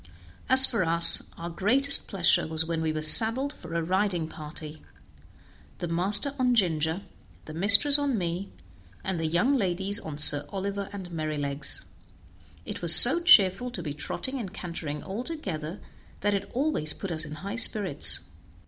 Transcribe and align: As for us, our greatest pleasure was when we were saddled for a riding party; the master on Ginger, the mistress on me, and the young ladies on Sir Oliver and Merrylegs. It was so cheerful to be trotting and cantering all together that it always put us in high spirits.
As 0.49 0.65
for 0.65 0.83
us, 0.83 1.29
our 1.37 1.51
greatest 1.51 2.07
pleasure 2.07 2.47
was 2.47 2.65
when 2.65 2.81
we 2.81 2.91
were 2.91 3.03
saddled 3.03 3.53
for 3.53 3.75
a 3.75 3.83
riding 3.83 4.27
party; 4.27 4.81
the 5.77 5.87
master 5.87 6.33
on 6.39 6.55
Ginger, 6.55 7.03
the 7.45 7.53
mistress 7.53 7.99
on 7.99 8.17
me, 8.17 8.51
and 9.03 9.19
the 9.19 9.27
young 9.27 9.53
ladies 9.53 9.99
on 9.99 10.17
Sir 10.17 10.47
Oliver 10.49 10.89
and 10.91 11.11
Merrylegs. 11.11 11.83
It 12.65 12.81
was 12.81 12.95
so 12.95 13.19
cheerful 13.19 13.69
to 13.69 13.83
be 13.83 13.93
trotting 13.93 14.39
and 14.39 14.51
cantering 14.51 15.03
all 15.03 15.23
together 15.23 15.79
that 16.21 16.33
it 16.33 16.49
always 16.51 16.93
put 16.93 17.11
us 17.11 17.23
in 17.23 17.33
high 17.35 17.55
spirits. 17.57 18.21